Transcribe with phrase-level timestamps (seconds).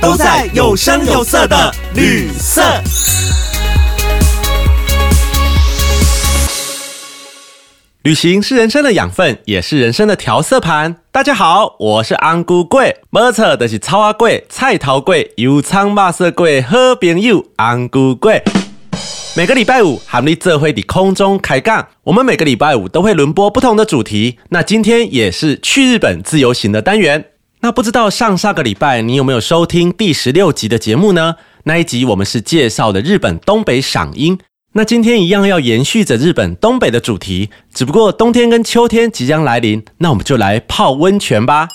[0.00, 2.62] 都在有声有色的旅色。
[8.02, 10.96] 旅行是人生的养分，也是人生的调色盘。
[11.10, 18.42] 大家好，我是安菇贵，没错，就是超阿贵、菜头贵、油葱马色贵好朋友安菇贵。
[19.36, 21.88] 每个礼拜五，含你这会的空中开杠。
[22.04, 24.38] 我们每个礼拜五都会轮播不同的主题。
[24.50, 27.24] 那今天也是去日本自由行的单元。
[27.64, 31.36] 那不知道上上个礼拜你有没有收听第十六集的节目呢？
[31.62, 34.38] 那一集我们是介绍的日本东北赏樱。
[34.74, 41.68] 那今天一样要延续着日本东北的主题，只不过冬天跟秋天即将来临，那我们就来泡温泉吧。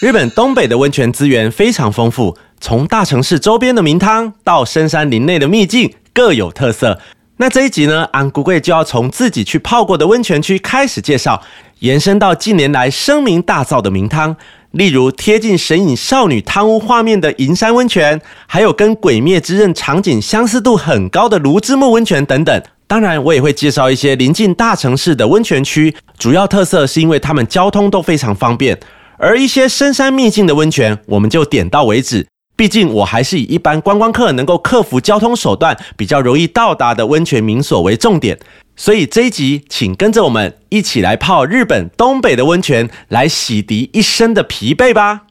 [0.00, 6.98] 日本东北的温泉资源非常丰富，从大城市周边的名汤到深山林内的秘境，各有特色。
[7.36, 11.42] 那这一集呢，安姑贵就要从自己去泡过的温泉区开始介绍，
[11.80, 14.34] 延伸到近年来声名大噪的名汤。
[14.72, 22.62] 例如贴近神隐少女贪污画面的银山温泉，还有跟《鬼灭之刃》场景相似度很高的芦之木温泉等等。
[22.86, 28.78] 当然，我也会介绍一些临近大城市的温泉区，主要特色是因为他们交通都非常方便。
[29.18, 32.26] 而一些深山秘境的温泉，我们就点到为止。
[32.54, 38.38] 毕竟我还是以一般观光客能够克服交通手段比较容易到达的温泉民所为重点。
[38.82, 45.24] 所以这一集，请跟着我们一起来泡日本东北的温泉，来洗涤一身的疲惫吧。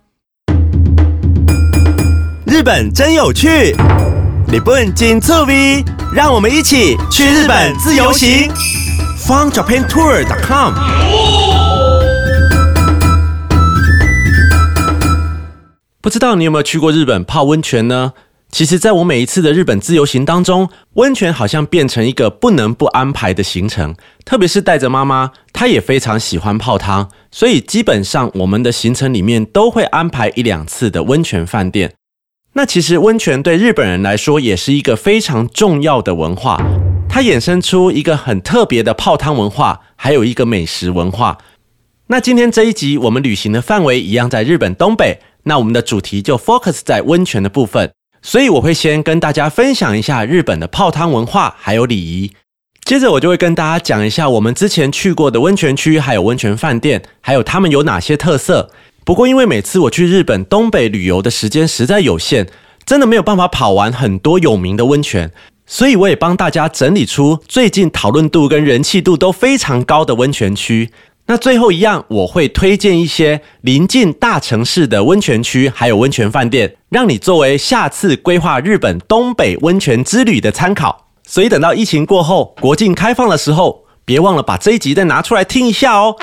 [2.45, 3.75] 日本真有趣，
[4.53, 5.83] 日本真趣味，
[6.13, 8.51] 让我们一起去日本自由行。
[9.17, 10.73] FunJapanTour.com。
[15.99, 18.13] 不知道你有没有去过日本泡温泉呢？
[18.51, 23.95] 其实，在我每一次的日本自由行当中，温泉好像变成一个不能不安排的行程。
[24.25, 31.93] 特别是带着妈妈，她也非常喜欢泡汤，所以基本上我们的行程里面都会安排一两次的温泉饭店。
[32.53, 36.59] 那其实温泉对日本人来说也是一个非常重要的文化，
[37.07, 41.37] 它衍生出一个很特别的泡汤文化，还有一个美食文化。
[42.07, 47.91] 那今天这一集我们旅行的范围一样在日本东北，那我们的主题就 focus 在温泉的部分。
[48.21, 52.31] 所以我会先跟大家分享一下日本的泡汤文化还有礼仪，
[52.83, 58.69] 接着我就会跟大家讲一下我们之前去过的温泉区，还有温泉饭店，还有他们有哪些特色。
[59.05, 62.47] 不过因为每次我去日本东北旅游的时间实在有限，
[62.85, 65.31] 真的没有办法跑完很多有名的温泉，
[65.65, 70.91] 所以我也帮大家整理出最近讨论度跟人气度都非常高的温泉区。
[71.31, 81.05] 那最后一样，我会推荐一些临近大城市的温泉区，还有温泉饭店，让你作为下次规划日本东北温泉之旅的参考。
[81.27, 86.15] 所以等到疫情过后，国境开放的时候，别忘了把这一集再拿出来听一下哦。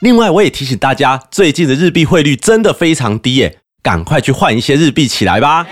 [0.00, 5.66] 另外，我也提醒大家，最近的日币汇率真的非常低耶，赶快去换一些日币起来吧。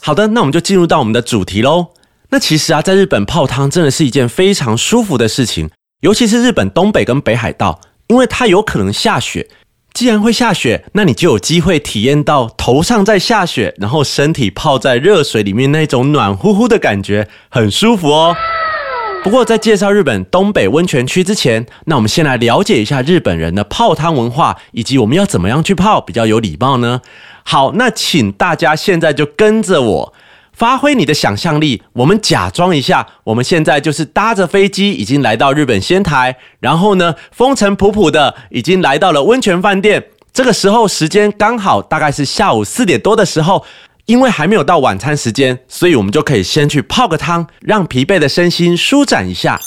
[0.00, 1.88] 好的，那我们就进入到我们的主题喽。
[2.30, 5.68] 那其实啊，在日本泡汤真的是一件非常舒服的事情。
[6.00, 9.48] 尤其是日本东北跟北海道，因为它有可能下雪。
[9.92, 18.36] 既然会下雪，那你就有机会体验到头上在下雪，然后身体泡在热水里面那种暖乎乎的感觉，很舒服哦。
[19.22, 27.02] 不过在介绍日本东北温泉区之前，那我们先来了解一下日本人的泡汤文化，以及我们要怎么样去泡比较有礼貌呢？
[27.42, 30.14] 好，那请大家现在就跟着我。
[30.60, 40.08] 发挥你的想象力，我们假装一下，我们现在就是搭着飞机已经来到日本仙台，然后呢，风尘仆仆的已经来到了温泉饭店。
[40.34, 43.64] 这个时候时间刚好大概是下午四点多的时候，
[44.04, 49.58] 因为还没有到晚餐时间，所以我们就可以先去泡个汤，让疲惫的身心舒展一下。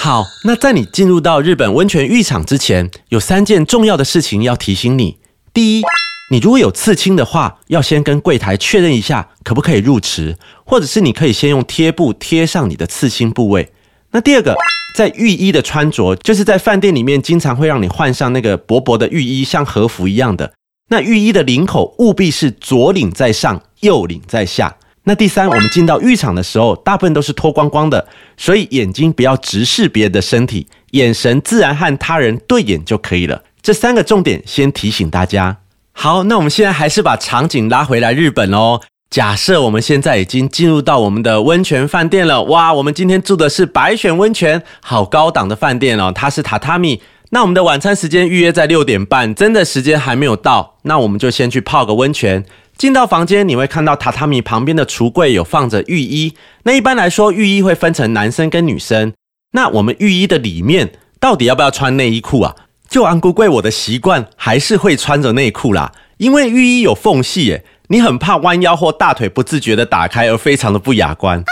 [0.00, 5.18] 好，那在你进入到日本温泉浴场之前，有三件重要的事情要提醒你。
[5.54, 5.84] 第一。
[6.32, 10.34] 你如果有刺青的话，要先跟柜台确认一下可不可以入池，
[10.64, 13.70] 或者是你可以先用贴布贴上你的刺青部位。
[14.12, 14.56] 那第二个，
[14.96, 20.54] 在浴衣的穿着，就是在饭店里面经常会让你换上那个薄薄的浴衣，像和服一样的。
[20.88, 24.74] 那浴衣的领口务必是左领在上，右领在下。
[25.04, 28.08] 那第三，我们进到浴场的时候，大部分都是脱光光的，
[28.38, 33.42] 所以眼睛不要直视别人的身体，眼神自然和他人对眼就可以了。
[33.60, 35.58] 这三个重点先提醒大家。
[35.92, 38.80] 好，那我们现在还是把场景拉回来日本哦。
[39.10, 47.02] 假设我们现在已经进入到我们的温泉饭店了，哇，我们今天住的是白选温泉，好高档的饭店哦，它是榻榻米。
[47.30, 52.44] 那我们的晚餐时间预约在六点半，真的时间还没有到，那我们就先去泡个温泉。
[52.76, 56.34] 进到房间，你会看到榻榻米旁边的橱柜有放着浴衣。
[56.64, 59.12] 那一般来说，浴衣会分成男生跟女生。
[59.52, 62.56] 那我们浴衣的里面到底要不要穿内衣裤啊？
[62.92, 67.64] 就安姑贵我的习惯，还是会穿着内裤啦，因为浴衣有缝隙耶。
[67.88, 71.42] 你很怕弯腰或大腿不自觉的打开，而非常的不雅观。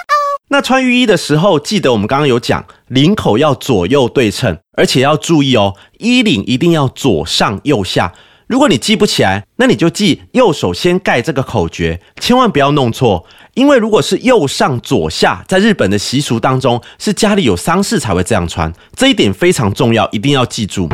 [0.50, 8.12] 那穿浴衣的时候，记得我们刚刚有讲，领口要左右对称，而且要注意哦，衣领一定要左上右下。
[8.46, 13.24] 如果你记不起来，那你就记右手先盖这个口诀，千万不要弄错。
[13.54, 20.86] 因为如果是右上左下，在日本的习俗当中，是家里有丧事才会这样穿，这一点非常重要，一定要记住。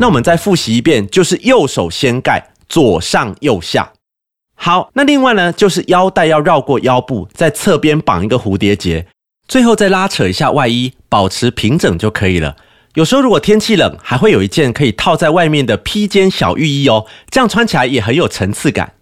[0.00, 3.92] 那我们再复习一遍，就是右手掀盖，左上右下。
[4.54, 9.06] 好，那另外呢，就是腰带要绕过腰部，在侧边绑一个蝴蝶结，
[9.46, 12.56] 最后再拉扯一下外衣，保持平整就可以了。
[12.94, 18.94] 有时候如果天气冷，还会有一件可以套在外面的披肩小浴衣哦，这样穿起来也很有层次感。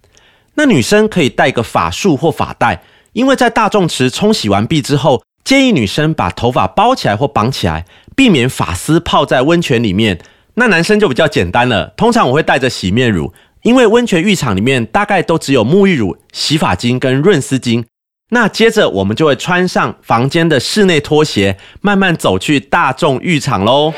[0.56, 7.84] 那女生可以戴个发束或发带，因为在大众池冲洗完毕之后，建议女生把头发包起来或绑起来，
[8.16, 10.18] 避免发丝泡在温泉里面。
[10.58, 13.32] 那男生就比较简单了，通常我会带着洗面乳。
[13.62, 17.84] 因为温泉浴场里面大概都只有沐浴乳、洗发精跟润丝巾，
[18.30, 23.92] 那接着我们就会穿上房间的室内拖鞋，慢慢走去大众浴场喽。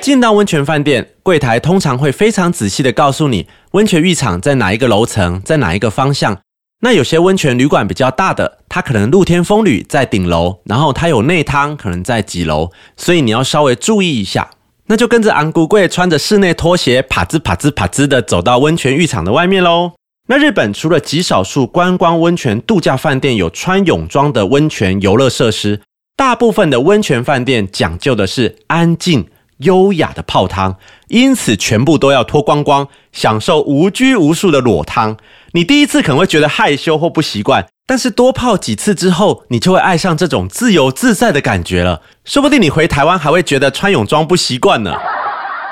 [0.00, 6.38] 进到温泉饭店，柜台通常会非常仔细的告诉你温泉浴场在哪一个楼层，在哪一个方向。
[6.80, 14.50] 那有些温泉旅馆比较大的，它可能露天风吕在顶楼，然后它有内汤可能在几楼，所以你要稍微注意一下。
[14.92, 19.92] 那就跟着昂古贵穿着室内拖鞋，啪吱啪吱啪吱的走到温泉浴场的外面喽。
[20.28, 25.80] 那日本除了极少数观光温泉度假饭店有穿泳装的温泉游乐设施，
[26.14, 29.26] 大部分的温泉饭店讲究的是安静
[29.60, 30.76] 优雅的泡汤，
[31.08, 35.16] 因此全部都要脱光光，享受无拘无束的裸汤。
[35.52, 37.66] 你第一次可能会觉得害羞或不习惯。
[37.84, 42.00] 但是多泡几次之后，你就会爱上这种自由自在的感觉了。
[42.24, 44.94] 说不定你回台湾还会觉得穿泳装不习惯呢。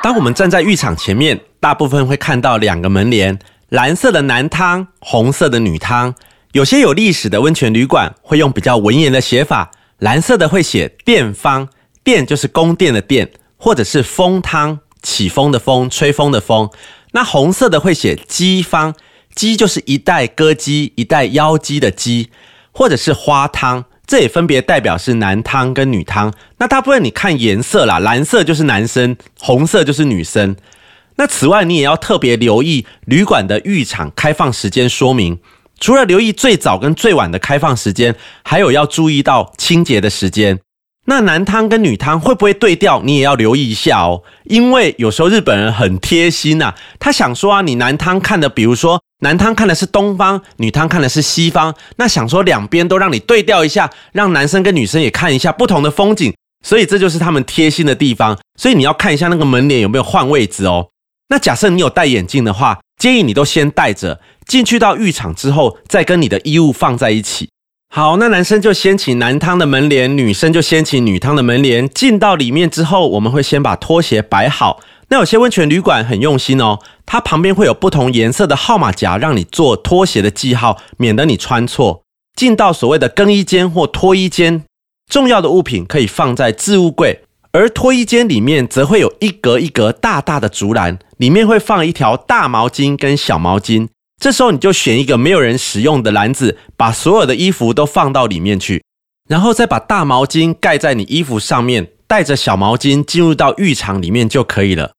[0.02, 6.14] 当我们站在浴场前面，大部分会看到两个门帘：蓝色的男汤，红色的女汤。
[6.52, 11.68] 有些有历史的温泉旅馆会用比较文言的写法，蓝色的会写殿方，
[12.02, 16.68] 殿就是宫殿的殿，或者是风汤，起风的风，吹风的风。
[17.12, 18.94] 那红色的会写姬方。
[19.34, 22.30] 鸡就是一袋歌姬，一袋妖姬的姬，
[22.72, 26.32] 或者是花汤，这也分别代表是男汤跟女汤。
[26.58, 30.56] 那大部分你看颜色啦，蓝色就是男生，红色就是女生。
[31.16, 35.38] 那此外，你也要特别留意旅馆的浴场开放时间说明。
[35.78, 40.58] 除了留意最早跟最晚的开放时间，还有要注意到清洁的时间。
[41.06, 43.02] 那男汤跟女汤会不会对调？
[43.02, 56.34] 你也要留意一下哦，因为有时候日本人很贴心呐，他想说啊，你男汤看的，比如说男汤看的是东方，女汤看的是西方，那想说两边都让你对调一下，让男生跟女生也看一下不同的风景，
[56.66, 58.38] 所以这就是他们贴心的地方。
[58.58, 60.88] 所以你要看一下那个门帘有没有换位置哦。
[61.28, 67.50] 那假设你有戴眼镜的话，建议你都先戴着，进去到浴场之后，再跟你的衣物放在一起。
[67.92, 71.88] 好，那男生就掀起男汤的门帘，女生就掀起女汤的门帘。
[71.88, 74.80] 进到里面之后，我们会先把拖鞋摆好。
[75.10, 82.04] 那有些温泉旅馆很用心哦，它旁边会有不同颜色的号码夹，让你做拖鞋的记号，免得你穿错。
[82.36, 84.62] 进到所谓的更衣间或脱衣间，
[85.10, 93.88] 重要的物品可以放在置物柜，而脱衣间里面则会有一格一格大大的竹篮，里面会放一条大毛巾跟小毛巾。
[94.20, 98.84] 这时候你就选一个没有人使用的篮子，把所有的衣服都放到里面去，
[99.28, 104.92] 然后再把大毛巾盖在你衣服上面，带着小毛巾进入到浴场里面就可以了。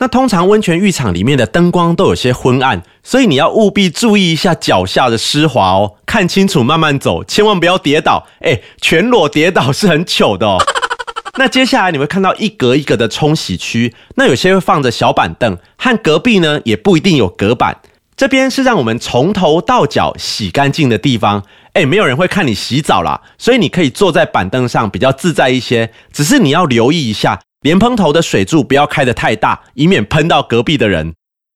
[0.00, 8.26] 那通常温泉浴场里面的灯光都有些昏暗，所以你要务必注意一下脚下的湿滑哦，看清楚，慢慢走，千万不要跌倒。
[8.42, 10.58] 哎，全裸跌倒是很糗的哦。
[11.38, 17.78] 那接下来你会看到一格一格的冲洗区，那有些会放着小板凳，和隔壁呢也不一定有隔板。
[18.16, 25.90] 这边是让我们从头到脚洗干净的地方，哎，没有人会看你洗澡啦，所以你可以坐在板凳上比较自在一些。
[26.12, 31.14] 只是你要留意一下，莲蓬头的水柱不要开得太大，以免喷到隔壁的人。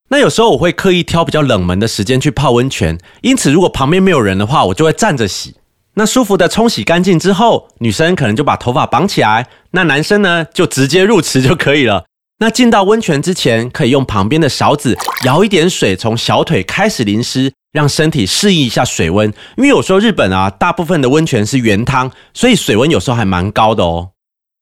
[0.08, 5.56] 那有时候我会刻意挑比较冷门的时间去泡温泉，因此如果旁边没有人的话，我就会站着洗。
[5.96, 12.06] 那舒服的冲洗干净之后，女生可能就把头发绑起来，那男生呢就直接入池就可以了。
[12.38, 19.30] 那进到温泉之前，可以用旁边的勺子舀一点水，从小腿开始淋湿，让身体适应一下水温。
[19.58, 24.12] 因为有时候日本啊，大部分的温泉是原汤，所以水温有时候还蛮高的哦。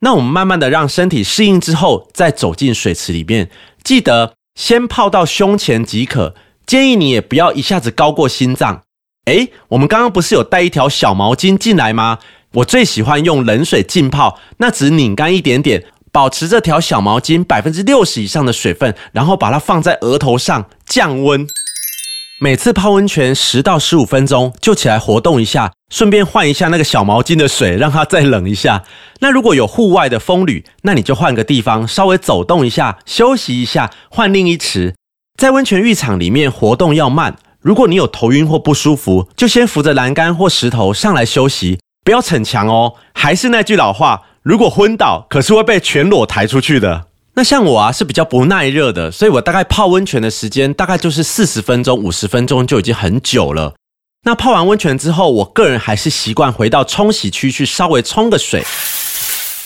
[0.00, 3.50] 那我们慢慢的让身体适应之后，再走进水池里面，
[3.82, 6.34] 记得先泡到胸前即可。
[6.66, 8.82] 建议你也不要一下子高过心脏。
[9.26, 12.18] 诶，我们刚刚不是有带一条小毛巾进来吗？
[12.54, 15.84] 我最喜欢用冷水浸泡，那只拧干一点点。
[16.12, 21.46] 保持这条小毛巾百分之六十以上的水分，然后把它放在额头上降温。
[22.38, 28.84] 每次泡温泉十到十五分钟就起来活动一下，顺便换一下那个小毛巾的水，让它再冷一下。
[29.20, 34.94] 那如果有户外的风旅，那你就换个地方稍微走动一下，休息一下，换另一池。
[35.38, 37.36] 在温泉浴场里面活动要慢。
[37.62, 42.96] 如果你有头晕或不舒服，就先扶着栏杆或石头上来休息，不要逞强哦。
[43.14, 44.24] 还是那句老话。
[44.42, 47.06] 如果昏倒，可是会被全裸抬出去的。
[47.38, 53.74] 那像我啊，是比较不耐热的，所以我大概泡温泉的时间大概就是四十分钟、五十分钟就已经很久了。
[54.24, 58.64] 那泡完温泉之后，我个人还是习惯回到冲洗区去稍微冲个水。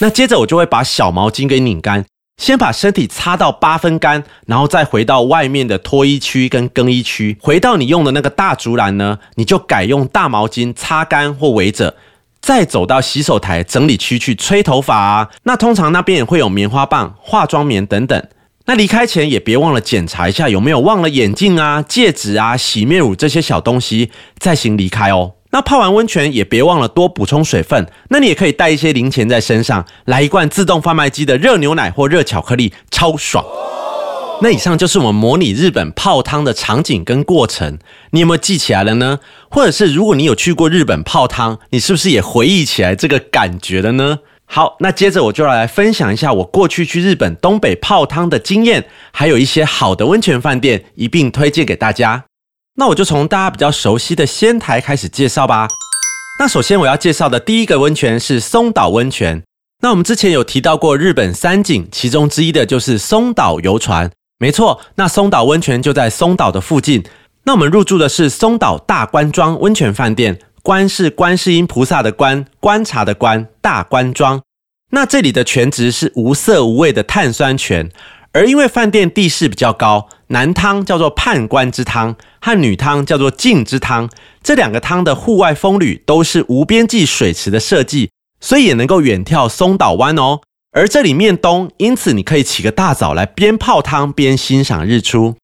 [0.00, 2.04] 那接着我就会把小毛巾给拧干，
[2.42, 7.38] 先把身体擦到八分干，然后再回到外面的脱衣区跟更衣区。
[7.40, 11.94] 回到你用的那个大竹篮呢，你就改用大毛巾擦干或围着。
[12.40, 18.22] 再走到洗手台整理区去吹头发啊，那通常那边也会有棉花棒、化妆棉等等。
[18.66, 25.32] 那离开前也别忘了检查一下有没有忘了眼镜啊、戒指啊、洗面乳这些小东西，再行离开哦。
[25.52, 27.84] 那泡完温泉也别忘了多补充水分。
[28.10, 33.44] 那你也可以带一些零钱在身上，来一罐自动贩卖机的热牛奶或热巧克力，超爽。
[34.42, 37.78] 那以上就是我们模拟日本泡汤的场景跟过程，
[38.12, 39.20] 你有没有记起来了呢？
[39.50, 44.20] 或者是如果你有去过日本泡汤，你是不是也回忆起来这个感觉了呢？
[44.46, 52.24] 好，那接着我就来分享一下我过去去日本东北泡汤的经验，还有一些好的温泉饭店一并推荐给大家。
[52.76, 55.68] 那我就从大家比较熟悉的仙台开始介绍吧。
[56.40, 59.42] 那首先我要介绍的第一个温泉是松岛温泉。
[59.82, 64.10] 那我们之前有提到过日本三景，其中之一的就是松岛游船。
[64.40, 67.04] 没错，那松岛温泉就在松岛的附近。
[67.44, 74.40] 那我们入住的是松岛大观庄温泉饭店，观是观世音菩萨的观，观察的观，大观庄。
[74.92, 77.90] 那这里的泉质是无色无味的碳酸泉，
[78.32, 84.08] 而因为饭店地势比较高，男汤叫做判官之汤，和女汤叫做镜之汤，
[84.42, 90.40] 这两个汤的户外风旅都是无边际水池的设计，所以也能够远眺松岛湾哦。
[90.72, 95.36] 而这里面东，因此你可以起个大早来边泡汤边欣赏日出。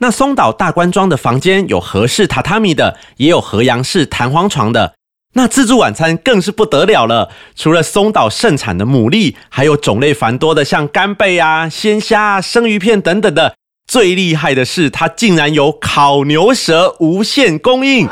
[0.00, 4.94] 那松岛大观庄的房间有和式榻榻米的，也有和洋式弹簧床的。
[5.34, 13.54] 那自助晚餐更是不得了了，除了松岛盛产的牡蛎，还有种类繁多的像干贝啊、鲜虾啊、生鱼片等等的。
[13.86, 18.08] 最厉害的是，它竟然有烤牛舌无限供应。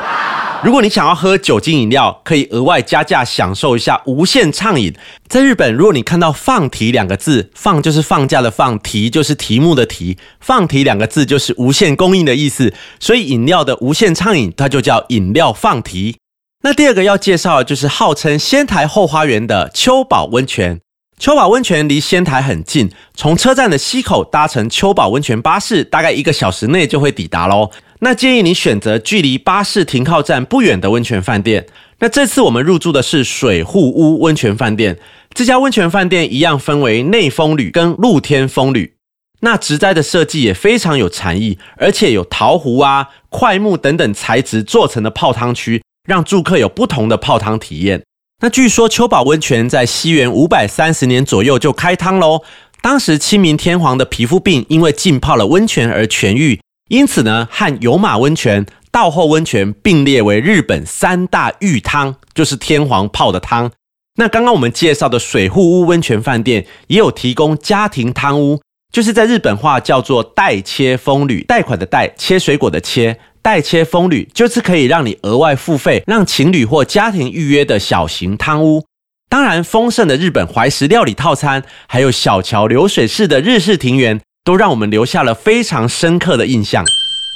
[0.63, 4.93] 如果你想要喝酒精饮料，可以额外加价享受一下无限畅饮。
[5.27, 12.73] 在日本，如果你看到“放题”两个字，“放”就是放假的“放”，“题”就是题目的“题”，“放题”两个字就是无限供应的意思。
[12.97, 16.15] 所以饮料的无限畅饮，它就叫饮料放题。
[16.61, 20.79] 那第二个要介绍的就是号称仙台后花园的秋宝温泉。
[21.19, 27.69] 秋宝温泉离仙台很近，从车站的西口搭乘秋宝温泉巴士，大概一个小时内就会抵达喽。
[28.03, 31.65] 那建议你选择距离巴士停靠站不远的温泉饭店。
[31.99, 34.99] 那这次我们入住的是水户屋温泉饭店。
[35.33, 38.95] 这家温泉饭店一样分为内风旅跟露天风旅。
[39.39, 48.03] 那植栽的设计也非常有禅意，而且有陶壶啊、块木等等材质做成的泡汤区，让住客有不同的泡汤体验。
[48.41, 52.41] 那据说秋宝温泉在西元五百三十年左右就开汤喽。
[52.81, 56.59] 当时清明天皇的皮肤病因为浸泡了温泉而痊愈。
[56.93, 63.71] 因此呢，和有马温泉、道后温泉并列为日本三大浴汤，就是天皇泡的汤。
[64.17, 78.85] 那刚刚我们介绍的水户屋温泉饭店也有提供家庭汤屋，就是在日本话叫做代切风旅，贷款的贷，切水果的切，代切风旅就是可以让你额外付费，让情侣或家庭预约的小型汤屋。
[79.27, 84.21] 当然，丰盛的日本怀石料理套餐，还有小桥流水式的日式庭园。
[84.43, 86.85] 都让我们留下了非常深刻的印象。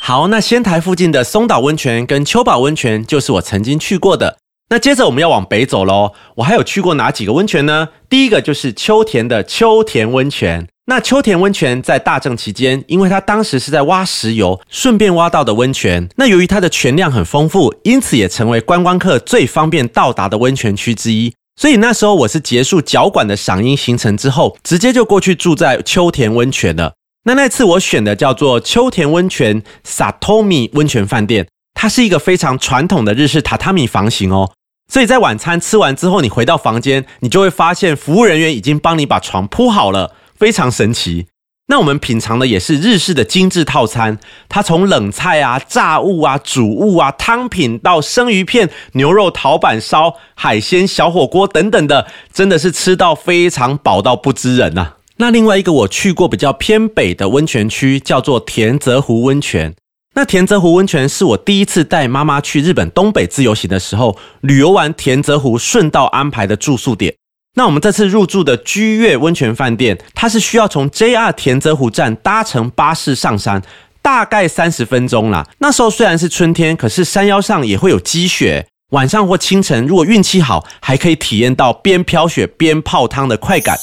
[0.02, 4.38] 好，那仙台附近的松岛温泉跟秋宝温泉就是我曾经去过的。
[4.70, 6.12] 那接着我们要往北走喽。
[6.36, 7.88] 我还有去过哪几个温泉呢？
[8.10, 10.68] 第一个就是秋田的秋田温泉。
[10.90, 16.10] 那秋田温泉在大正期间，因为它当时是在挖石油，顺便挖到的温泉。
[16.18, 21.34] 那由于它的泉量很丰富，因此也成为观光客最方便到达的温泉区之一。
[21.60, 26.94] 所以那时候我是结束脚管的赏樱行程之后，直接就过去住在秋田温泉了。
[27.24, 34.52] 那那次我选的叫做秋田温泉 Satomi 温泉饭店，它是一个非常传统的日式榻榻米房型哦。
[34.94, 41.26] 所以在晚餐吃完之后，你回到房间，你就会发现服务人员已经帮你把床铺好了，非常神奇。
[41.70, 54.94] 那我们品尝的也是日式的精致套餐，它从冷菜啊、炸物啊、煮物啊、汤品到生鱼片、牛肉陶板烧、海鲜小火锅等等的，真的是吃到非常饱到不知人呐。
[55.18, 59.76] 那另外一个我去过比较偏北的温泉区，叫做田泽湖温泉。
[60.14, 67.14] 那田泽湖温泉是我第一次带妈妈去日本东北自由行的时候，旅游完田泽湖顺道安排的住宿点。
[67.58, 73.60] 那我们这次入住的居悦温泉饭店，它是需要从 JR 田泽湖站搭乘巴士上山，
[74.00, 75.44] 大概三十分钟啦。
[75.58, 78.68] 那时候虽然是春天，可是山腰上也会有积雪。
[78.92, 83.76] 晚上或清晨，如果运气好，还可以体验到边飘雪边泡汤的快感。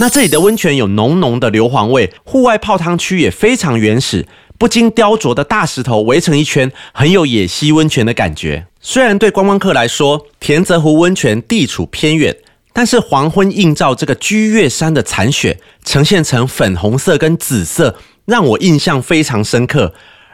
[0.00, 4.26] 那这里的温泉有浓浓的硫磺味，户外泡汤区也非常原始。
[4.58, 8.66] 不经雕琢的大石头围成一圈，很有野溪温泉的感觉。
[8.80, 12.36] 虽然对观光客来说，田泽湖温泉地处偏远，
[12.78, 19.92] 但是黄昏映照这个居岳山的残雪，呈现成粉红色跟紫色，让我印象非常深刻。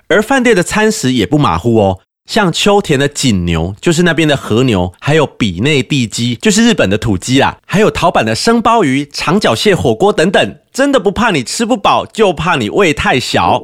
[0.08, 13.62] 而饭店的餐食也不马虎哦，像秋田的锦牛，就是那边的和牛，还有比内地鸡，就是日本的土鸡啦，还有陶板的生鲍鱼、长脚蟹火锅等等，真的不怕你吃不饱，就怕你胃太小。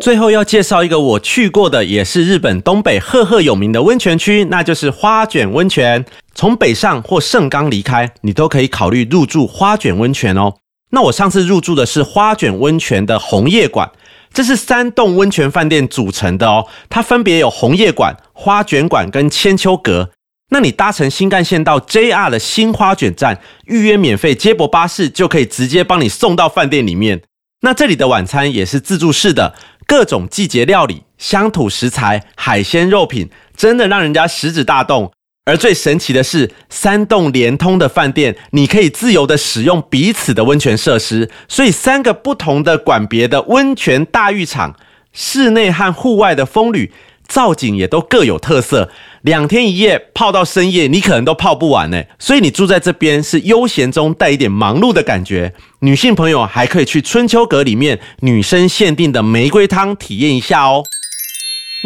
[0.00, 6.04] 最后要介绍一个我去过的，也是日本东北赫赫有名的温泉区，那就是花卷温泉。
[6.34, 10.54] 从北上或盛冈离开，你都可以考虑入住花卷温泉哦。
[10.90, 13.90] 那我上次入住的是花卷温泉的红叶馆，
[14.32, 16.66] 这是三栋温泉饭店组成的哦。
[16.88, 20.10] 它分别有红叶馆、花卷馆跟千秋阁。
[20.50, 27.22] 那你搭乘新干线到 JR 的新花卷站，预约免费接驳巴士，就可以直接帮你送到饭店里面。
[27.62, 29.54] 那这里的晚餐也是自助式的。
[29.86, 35.12] 各种季节料理、乡土食材、海鲜肉品，真的让人家食指大动。
[35.46, 41.30] 而最神奇的是，三栋连通的饭店，你可以自由的使用彼此的温泉设施。
[41.48, 44.74] 所以，三个不同的管别的温泉大浴场，
[45.12, 46.90] 室内和户外的风旅。
[47.26, 48.90] 造景也都各有特色，
[49.22, 52.02] 两天一夜泡到深夜，你可能都泡不完呢。
[52.18, 55.54] 所以你住在这边是悠闲中带一点忙碌的感觉。
[55.80, 60.84] 女性朋友还可以去春秋阁里面女生限定的玫瑰汤体验一下哦。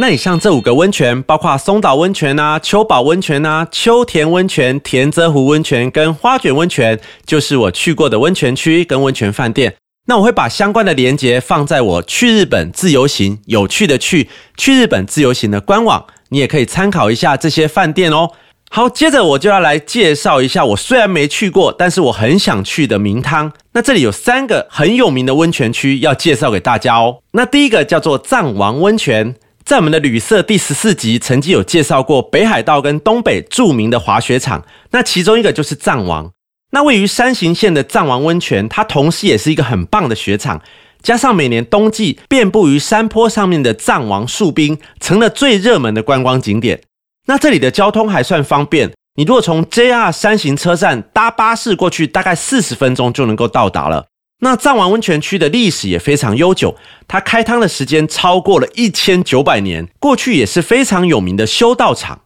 [0.01, 9.75] 那以上这五个温泉，包括松岛温泉啊、秋宝温泉啊、秋田温泉、田泽湖温泉跟花卷温泉，就是我去过的温泉区跟温泉饭店。
[10.07, 18.31] 那我会把相关的连接放在我去日本自由行有趣的去去日本自由行的官网，你也可以参考一下这些饭店哦。
[18.71, 23.53] 好，接着我就要来介绍一下我虽然没去过，但是我很想去的名汤。
[23.73, 27.19] 那这里有三个很有名的温泉区要介绍给大家哦。
[27.33, 29.35] 那第一个叫做藏王温泉，
[29.69, 36.33] 在我们的旅社第十四集曾经有介绍过北海道跟东北著名的滑雪场，那其中一个就是藏王。
[36.71, 40.63] 那位于山形县的藏王温泉，它同时也是一个很棒的雪场，
[41.03, 46.81] 加上每年冬季遍布于山坡上面的藏王树冰，成了最热门的观光景点。
[47.27, 54.07] 那这里的交通还算方便，你如果从 JR 山形车站搭巴士过去，大概四十分钟就能够到达了。
[54.41, 56.77] 那藏王温泉区的历史也非常悠久，
[57.09, 62.21] 它开汤的时间超过了一千九百年，过去也是非常有名的修道场，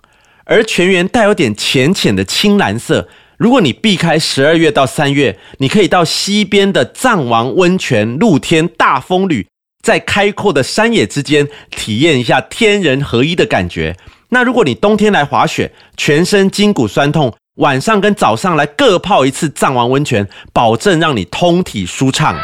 [0.44, 3.08] 而泉源带有点浅浅的青蓝色。
[3.38, 9.46] 如果你避开十二月到三月，你可以到西边的藏王温泉露天大风旅，
[9.82, 13.96] 在开阔的山野之间体验一下天人合一的感觉。
[14.28, 22.34] 那如果你冬天来滑雪，全身筋骨酸痛，晚上跟早上来各泡一次藏王温泉，保证让你通体舒畅。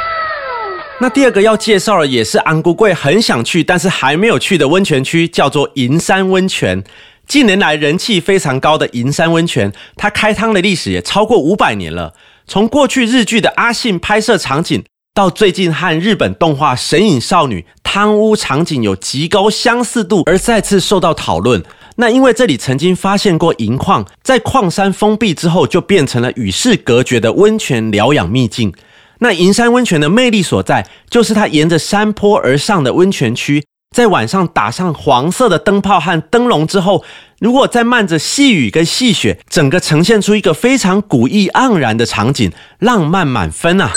[1.01, 6.85] 那第二个要介绍的也是安姑贵很想去，但是还没有去的温泉区，叫做银山温泉。
[7.27, 12.13] 近年来人气非常高的银山温泉，它开汤的历史也超过五百年了。
[12.47, 21.65] 从过去日剧的阿信拍摄场景，到最近和日本动画《神隐少女》汤屋场景有极高相似度，而再次受到讨论。
[22.01, 28.73] 那因为这里曾经发现过银矿，在矿山封闭之后，就变成了与世隔绝的温泉疗养秘境。
[29.19, 33.65] 那银山温泉的魅力所在，就是它沿着山坡而上的温泉区。
[33.97, 37.05] 在晚上打上黄色的灯泡和灯笼之后，
[37.41, 43.93] 如果再漫着细雨跟细雪，整个呈现出一个非常古意盎然的场景，浪漫满分啊！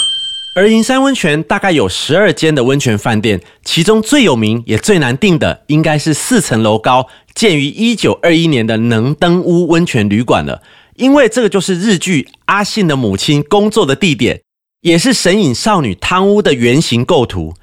[0.53, 10.61] 而银山温泉大概有十二间的温泉饭店，其中最有名也最难订的，应该是四层楼高、建于一九二一年的能登屋温泉旅馆了。
[10.97, 14.41] 因为这个就是日剧阿信的母亲工作的地点，
[14.81, 17.53] 也是神隐少女汤屋的原型构图。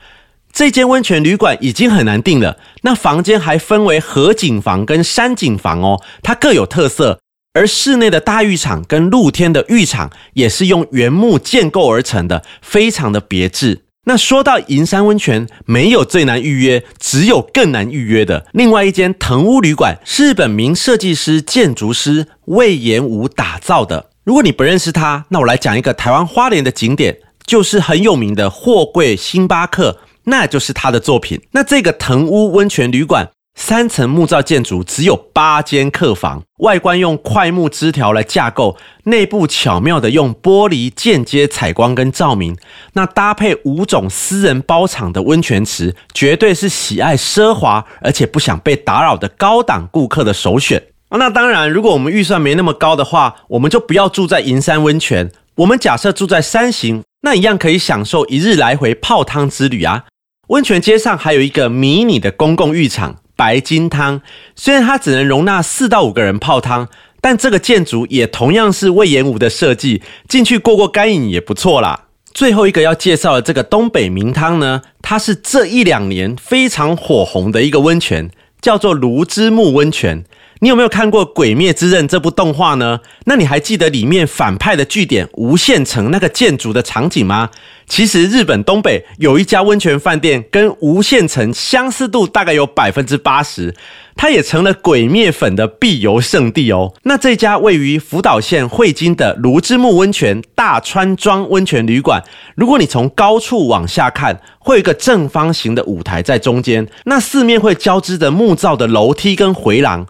[0.50, 7.20] 这间温泉旅馆已经很难订了，那房间还分为河景房跟山景房哦，它各有特色。
[7.58, 13.80] 而室内的大浴场跟露天的浴场也是用原木建构而成的，非常的别致。
[14.04, 18.46] 那说到银山温泉，没有最难预约，只有更难预约的。
[18.52, 24.10] 另外一间藤屋旅馆是，日本名设计师、建筑师魏延武打造的。
[24.22, 31.40] 如果你不认识他，那我来讲一个台湾花莲的景点，就是很有名的货柜星巴克，那就是他的作品。
[31.50, 33.28] 那这个藤屋温泉旅馆。
[33.60, 42.56] 三层木造建筑，只有八间客房，外观用块木枝条来架构，内部巧妙的用玻璃间接采光跟照明，
[42.92, 60.04] 那搭配五种私人包场的温泉池，绝对是喜爱奢华而且不想被打扰的高档顾客的首选那当然，如果我们预算没那么高的话，我们就不要住在银山温泉，我们假设住在山形，那一样可以享受一日来回泡汤之旅啊。
[60.46, 63.16] 温泉街上还有一个迷你的公共浴场。
[63.38, 64.20] 白金汤
[64.56, 66.88] 虽然它只能容纳四到五个人泡汤，
[67.20, 72.06] 但这个建筑也同样是魏延武的设计，进去过过干瘾也不错啦。
[72.34, 78.28] 最后一个要介绍的这个东北名汤呢，它是这一两年非常火红的一个温泉，
[78.60, 80.24] 叫做芦之木温泉。
[80.60, 82.98] 你有没有看过《鬼灭之刃》这部动画呢？
[83.26, 87.50] 那你还记得里面反派的据点无限城那个建筑的场景吗？
[87.86, 93.74] 其实日本东北有一家温泉饭店，跟无限城相似度大概有百分之八十，
[94.14, 96.92] 它也成了鬼灭粉的必游圣地哦。
[97.04, 102.22] 那这家位于福岛县会津的芦之木温泉大川庄温泉旅馆，
[102.56, 110.06] 如果你从高处往下看，会有一个正方形的舞台在中间，那四面会交织着木造的楼梯跟回廊。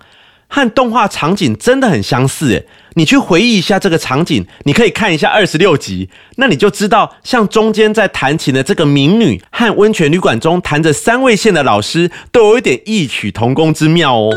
[0.48, 14.34] 和动画场景真的很相似，诶，你去回忆一下这个场景，你可以看一下二十六集，那你就知道，像中间在弹琴的这个民女和温泉旅馆中弹着三味线的老师，都有一点异曲同工之妙哦。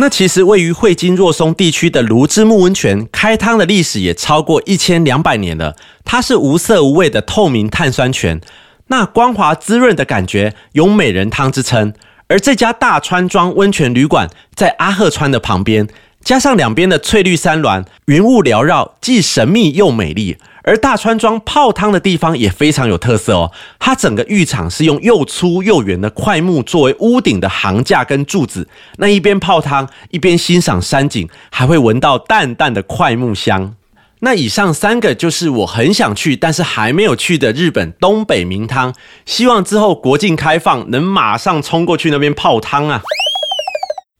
[0.00, 8.40] 那其实位于汇金若松地区的芦之木温泉，开汤的历史也超过一千两百年了，它是无色无味的透明碳酸泉，
[8.88, 11.94] 那光滑滋润的感觉，有美人汤之称。
[12.28, 15.88] 而这家大川庄温泉旅馆在阿鹤川的旁边，
[16.22, 20.36] 加上两边的翠绿山峦，云雾缭绕，既神秘又美丽。
[20.64, 33.74] 而大川庄泡汤的地方也非常有特色哦，它整个浴场是用又粗又圆的块木作为屋顶的行架跟柱子，那一边泡汤一边欣赏山景，还会闻到淡淡的块木香。
[34.20, 38.92] 那以上三个就是我很想去，但是还没有去的日本东北名汤。
[39.24, 43.02] 希望之后国境开放，能马上冲过去那边泡汤啊！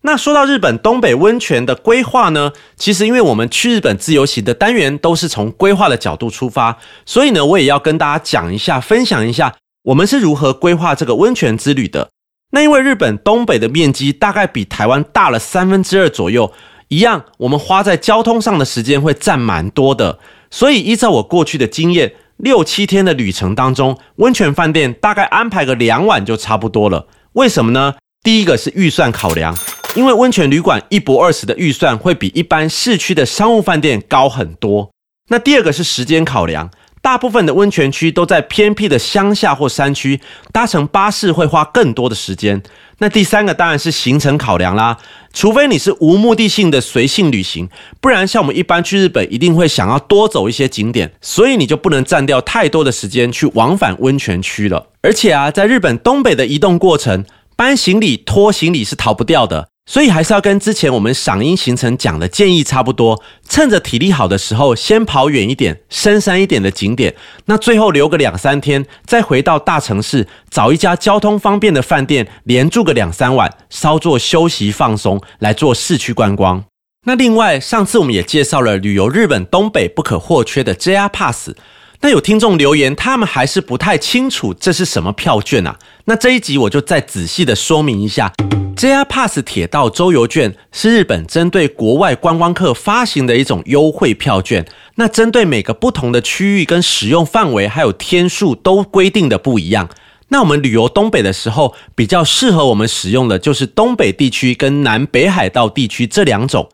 [0.03, 12.11] 那说到日本东北温泉的规划呢，其实因为我们去日本自由行的单元都是从规划的角度出发，所以呢，我也要跟大家讲一下，分享一下我们是如何规划这个温泉之旅的。
[12.53, 16.53] 那因为日本东北的面积大概比台湾大了三分之二左右。
[16.89, 20.19] 一样，我们花在交通上的时间会占蛮多的，
[20.51, 27.07] 所以依照我过去的经验，六七天的旅程当中，温泉饭店大概安排个两晚就差不多了。
[27.35, 27.95] 为什么呢？
[28.23, 29.57] 第一个是预算考量，
[29.95, 34.91] 因为温泉旅馆一泊二十的预算会比一般市区的商务饭店高很多。
[35.29, 36.71] 那第二个是时间考量。
[37.01, 40.21] 大部分的温泉区都在偏僻的乡下或山区，
[40.53, 42.63] 搭乘巴士会花更多的时间。
[42.99, 44.99] 那第三个当然是行程考量啦，
[45.33, 47.69] 除非你是无目的性的随性旅行，
[48.01, 54.89] 不然像我们一般去日本，一定会想要多走一些景点，所以你就不能占掉太多的时间去往返温泉区了。
[55.03, 59.69] 而且啊，在日本东北的移动过程，搬行李、拖行李是逃不掉的。
[59.91, 67.15] 所以还是要跟之前我们赏樱行程讲的建议差不多，趁着体力好的时候，先跑远一点、深山一点的景点，
[67.47, 76.63] 那最后留个两三天，再回到大城市，找一家交通方便的饭店，连住个两三晚，稍作休息放松，来做市区观光。
[77.07, 81.53] 那另外，上次我们也介绍了旅游日本东北不可或缺的 JR Pass。
[82.01, 85.77] 那有听众留言，他们还是不太清楚这是什么票券啊？
[86.05, 88.33] 那这一集我就再仔细的说明一下
[88.77, 94.65] ，JR Pass 铁道周游券是日本针对国外观光客发行的一种优惠票券。
[94.95, 99.89] 那针对每个不同的区域跟使用范围还有天数都规定的不一样。
[100.29, 106.69] 那我们旅游东北的时候，比较适合我们使用的就是东北地区跟南北海道地区这两种。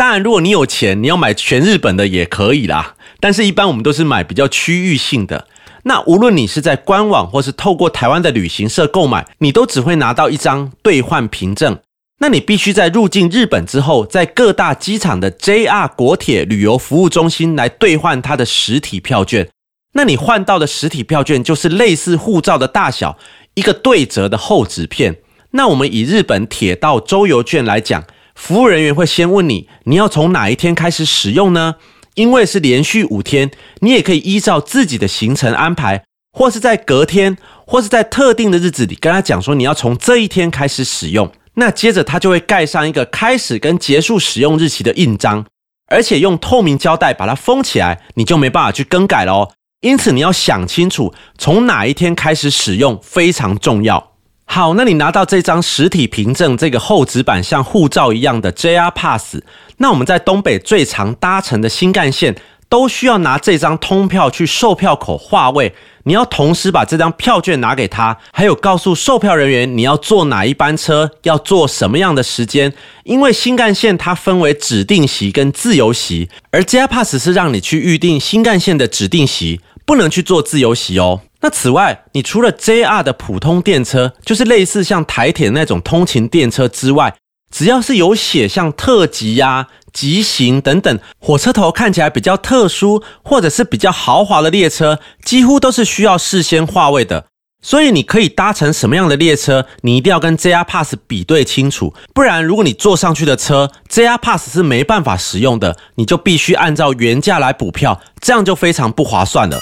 [0.00, 2.94] 当然，如果你有钱，你要买全日本的也可以啦。
[3.20, 5.46] 但是，一般我们都是买比较区域性的。
[5.82, 11.78] 那无论你是在官网或是透过台湾的旅行社购买，你都只会拿到一张兑换凭证。
[12.20, 19.50] 那你必须在入境日本之后，在各大机场的 JR 国铁旅游服务中心来兑换它的实体票券。
[19.92, 23.18] 那你换到的实体票券就是类似护照的大小，
[23.52, 25.18] 一个对折的厚纸片。
[25.50, 28.02] 那我们以日本铁道周游券来讲，
[28.40, 31.74] 服务人员会先问你，你要从哪一天开始使用呢？
[32.14, 33.50] 因为是连续五天，
[33.80, 41.30] 你也可以依照自己的行程安排，或是在隔天，或是在特定的日子里跟他讲说你要从这一天开始使用。
[41.54, 45.44] 那接着他就会盖上一个开始跟结束使用日期的印章，
[45.88, 49.52] 而且用透明胶带把它封起来，你就没办法去更改了哦。
[49.82, 54.09] 因此你要想清楚，从哪一天开始使用非常重要。
[54.52, 59.36] 好，那你拿到这张实体凭证，这个厚纸板像护照一样的 JR Pass，
[59.76, 62.34] 那我们在东北最常搭乘的新干线，
[62.68, 65.72] 都需要拿这张通票去售票口划位。
[66.02, 72.72] 你要同时把这张票券拿给他，还有告诉售票人员你要坐哪一班车，要坐什么样的时间。
[73.04, 81.20] 因为新干线它分为指定席跟自由席，而 JR Pass 是让你去预定新干线的指定席，不能去坐自由席哦。
[81.42, 87.14] 那此外，你除了 JR 的普通电车，就是类似像台铁那种通勤电车之外，
[87.50, 97.26] 只要是有写像特急呀、急行等等火车头看起来比较特殊或者是比较豪华的列车，几乎都是需要事先划位的。
[97.62, 109.58] 所以你可以搭乘什么样的列车，你一定要跟 JR Pass 比对清楚，不然如果你坐上去的车 JR Pass 是没办法使用的，你就必须按照原价来补票，这样就非常不划算了。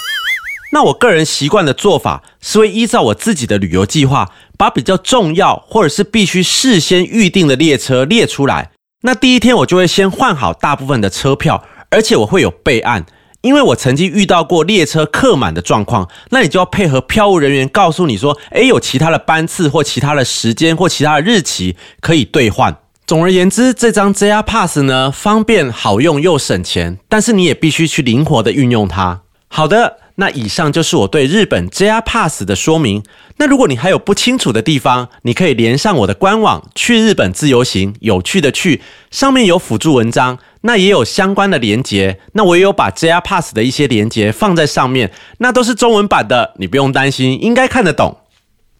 [0.71, 8.69] 那我个人习惯的做法是会依照我自己的旅游计划，把比较重要或者是必须事先预定的列车列出来。
[9.01, 13.03] 那第一天我就会先换好大部分的车票，而且我会有备案，
[13.41, 22.77] 因为我曾经遇到过列车客满的状况，那你就要配合票务人员告诉你说，诶，有其他的班次或其他的时间或其他的日期可以兑换。
[23.07, 29.21] 总而言之，这张 JR Pass 呢，方便好用又省钱，但是你也必须去灵活的运用它。
[29.47, 29.97] 好的。
[30.19, 33.01] 那以上就是我对日本 JR Pass 的说明。
[33.37, 42.19] 那如果你还有不清楚的地方，你可以连上我的官网“去日本自由行”，有趣的去，上面有辅助文章，那也有相关的连结。
[42.33, 48.17] 那我也有把 JR Pass 的一些连结放在上面，那都是中文版的，你不用担心，应该看得懂。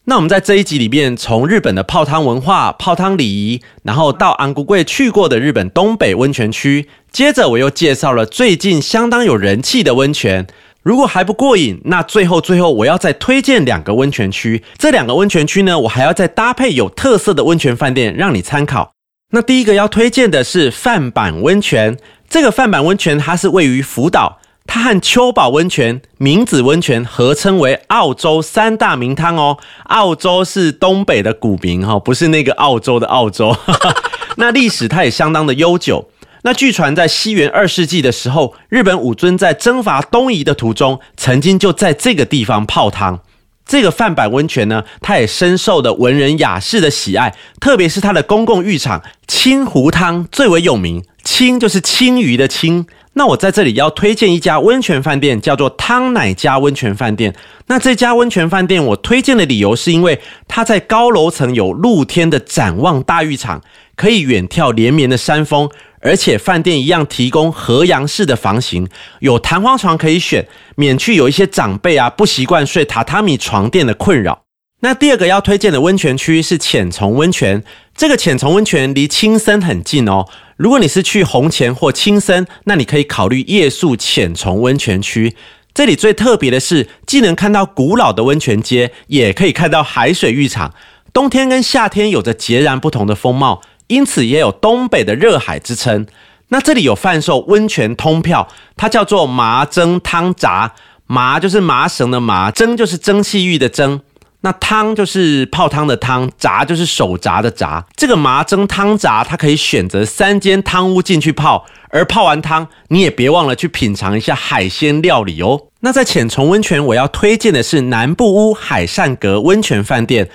[0.05, 10.47] 那我们在这一集里面，从日本的泡汤文化、泡汤礼仪，然后到安谷贵去过的日本东北温泉区，接着我又介绍了最近相当有人气的温泉。
[10.81, 14.63] 如果还不过瘾，那最后最后我要再推荐两个温泉区。
[14.77, 18.93] 这两个温泉区呢，我还要再搭配有特色的温泉饭店让你参考。
[19.31, 21.97] 那第一个要推荐的是饭坂温泉。
[22.29, 29.57] 这个饭坂温泉它是位于福岛，它和秋宝温泉、明子温泉合称为澳洲三大名汤哦。
[29.85, 33.55] 澳洲是东北的古名哈，不是那个澳洲的澳洲。
[34.37, 36.09] 那历史它也相当的悠久。
[36.43, 43.19] 那据传，在西元二世纪的时候，日本武尊在征伐东夷的途中，曾经就在这个地方泡汤。
[43.65, 51.03] 这个饭坂温泉呢，它也深受的文人雅士的喜爱，特别是它的公共浴场青湖汤最为有名。
[51.23, 52.87] 青就是青鱼的青。
[53.13, 57.35] 那我在这里要推荐一家温泉饭店，叫做汤乃家温泉饭店。
[57.67, 63.61] 那这家温泉饭店我推荐的理由，是因为它在高楼层有露天的展望大浴场，
[63.95, 65.69] 可以远眺连绵的山峰。
[66.01, 68.87] 而且饭店一样提供合阳式的房型，
[69.19, 74.43] 有弹簧床可以选，免去有一些长辈啊不习惯睡榻榻米床垫的困扰。
[74.81, 77.61] 那第二个要推荐的温泉区是浅虫温泉，
[77.95, 80.25] 这个浅虫温泉离青森很近哦。
[80.55, 85.35] 如果你是去红前或青森，那你可以考虑夜宿浅虫温泉区。
[85.73, 90.73] 这里最特别的是，既能看到古老的温泉街，也可以看到海水浴场。
[91.11, 93.61] 冬天跟夏天有着截然不同的风貌。
[93.89, 96.07] 因此也有东北的热海之称。
[96.47, 98.47] 那这里有贩售温泉通票，
[98.77, 100.73] 它叫做麻蒸汤闸。
[101.05, 103.99] 麻就是麻绳的麻，蒸就是蒸汽浴的蒸。
[104.41, 107.83] 那汤就是泡汤的汤，闸就是手闸的闸。
[107.95, 115.59] 这个麻蒸汤闸，它可以选择三间汤屋进去泡，而泡完汤，你也别忘了去品尝一下海鲜料理哦。
[115.79, 120.29] 那在浅虫温泉，我要推荐的是南部屋海善阁温泉饭店。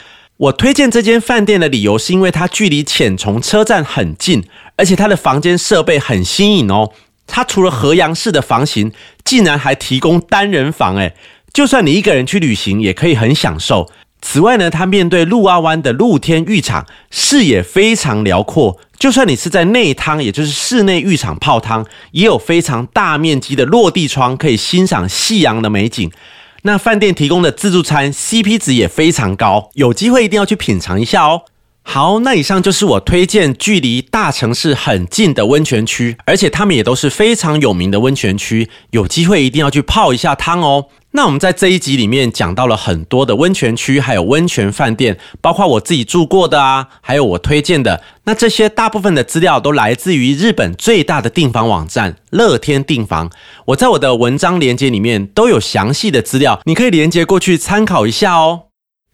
[0.45, 4.45] 我推荐这间饭店的理由是因为它距离浅虫车站很近，
[4.77, 6.93] 而且它的房间设备很新颖哦。
[7.27, 8.93] 它除了河阳式的房型，
[9.25, 11.15] 竟然还提供单人房，诶，
[11.53, 13.91] 就算你一个人去旅行也可以很享受。
[14.21, 18.79] 此外呢，它面对鹿阿湾的露天浴场，视野非常辽阔。
[18.99, 26.11] 就算你是在内汤，也就是室内浴场泡汤，也有非常大面积的落地窗，可以欣赏夕阳的美景。
[26.67, 31.43] 那饭店提供的自助餐 CP 值也非常高，有机会一定要去品尝一下哦。
[31.83, 40.87] 好，那以上就是我推荐距离大城市很近的温泉区，而且他们也都是非常有名的温泉区，有机会一定要去泡一下汤哦。
[41.17, 48.03] 那我们在这一集里面讲到了很多的温泉区，还有温泉饭店，包括我自己住过的啊，还有我推荐的。
[48.25, 53.31] 那这些大部分的资料都来自于日本最大的订房网站乐天订房。
[53.67, 58.63] 我在我的文章连接里面都有详细的资料，你可以连接过去参考一下哦。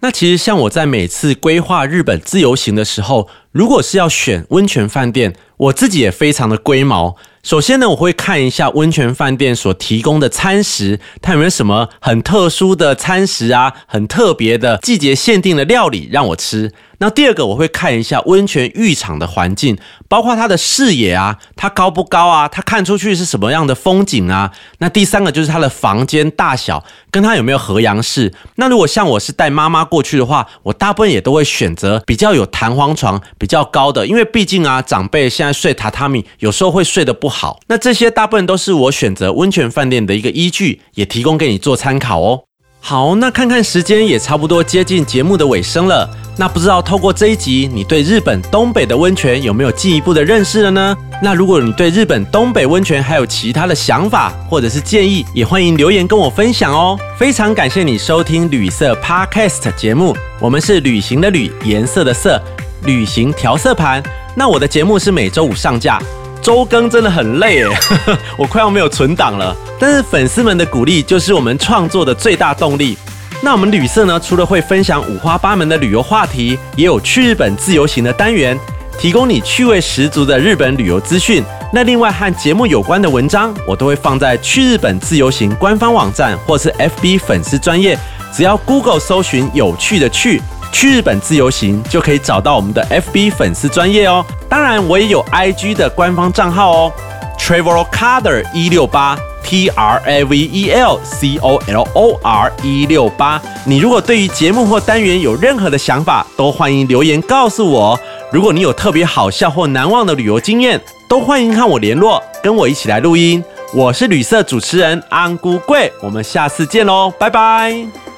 [0.03, 7.17] 那其实像我在每次规划日本自由行的时候，如果是要选温泉饭店，我自己也非常的龟毛。
[7.43, 16.73] 首先呢，我会看一下温泉饭店所提供的餐食，它有没有什么很特殊的餐食啊，很特别的季节限定的料理让我吃。
[17.03, 24.53] 那第二个，我会看一下温泉浴场的环境，包括它的视野啊，它高不高啊，它看出去是什么样的风景啊。
[24.81, 28.35] 那第三个就是它的房间大小，跟它有没有合阳式。
[28.57, 37.61] 那如果像我是带妈妈过去的话，我大部分也都会选择比较有弹簧床、比较高的，因为毕竟啊，长辈现在睡榻榻米，有时候会睡得不好。
[37.69, 42.45] 那这些大部分都是我选择温泉饭店的一个依据，也提供给你做参考哦。
[42.83, 46.09] 好，那看看时间也差不多接近节目的尾声了。
[46.37, 50.97] 那不知道透过这一集，你对日本东北的温泉有没有进一步的认识了呢？
[51.23, 56.99] 那如果你对日本东北温泉还有其他的想法或者是建议，也欢迎留言跟我分享哦。
[57.19, 62.41] 非常感谢你收听旅色 Podcast 节目，我们是旅行的旅，颜色的色，
[62.85, 64.03] 旅行调色盘。
[64.35, 66.01] 那我的节目是每周五上架。
[66.43, 67.77] 周更真的很累诶，
[68.37, 69.57] 我快要没有存档了。
[69.79, 72.97] 但是粉丝们的鼓励就是我们创作的最大动力。
[73.43, 78.59] 那我们旅社呢，除了会分享五花八门的旅游话题，也有去日本自由行的单元，
[78.99, 81.43] 提供你趣味十足的日本旅游资讯。
[81.73, 87.99] 那另外和节目有关的文章，我都会放在去日本自由行官方网站或是 FB 粉丝专业，
[88.31, 90.43] 只要 Google 搜寻有趣的去。
[90.73, 96.93] 去日本自由行就可以找到我们的 FB 粉丝专业哦，当然我也有 IG 的官方账号哦
[97.39, 103.41] ，Travel Color 一六八 T R A V E L C O L O R 一六八。
[103.65, 107.99] 你如果对于节目或单元有任何的想法，都欢迎留言告诉我。
[108.31, 113.43] 如果你有特别好笑或难忘的旅游经验，都欢迎和我联络，跟我一起来录音。
[113.73, 118.10] 我是旅社主持人安姑贵，我们下次见喽，拜拜。